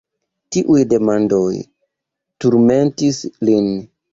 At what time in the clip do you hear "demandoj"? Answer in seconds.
0.93-1.43